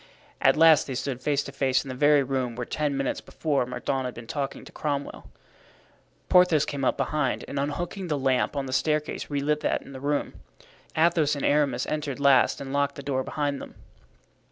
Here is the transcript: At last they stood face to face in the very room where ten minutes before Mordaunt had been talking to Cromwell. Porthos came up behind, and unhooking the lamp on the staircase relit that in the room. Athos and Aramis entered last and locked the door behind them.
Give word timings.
At 0.41 0.57
last 0.57 0.87
they 0.87 0.95
stood 0.95 1.21
face 1.21 1.43
to 1.43 1.51
face 1.51 1.85
in 1.85 1.89
the 1.89 1.93
very 1.93 2.23
room 2.23 2.55
where 2.55 2.65
ten 2.65 2.97
minutes 2.97 3.21
before 3.21 3.67
Mordaunt 3.67 4.05
had 4.05 4.15
been 4.15 4.25
talking 4.25 4.65
to 4.65 4.71
Cromwell. 4.71 5.29
Porthos 6.27 6.65
came 6.65 6.83
up 6.83 6.97
behind, 6.97 7.45
and 7.47 7.59
unhooking 7.59 8.07
the 8.07 8.17
lamp 8.17 8.55
on 8.55 8.65
the 8.65 8.73
staircase 8.73 9.29
relit 9.29 9.59
that 9.59 9.83
in 9.83 9.91
the 9.91 9.99
room. 10.01 10.33
Athos 10.97 11.35
and 11.35 11.45
Aramis 11.45 11.85
entered 11.85 12.19
last 12.19 12.59
and 12.59 12.73
locked 12.73 12.95
the 12.95 13.03
door 13.03 13.21
behind 13.21 13.61
them. 13.61 13.75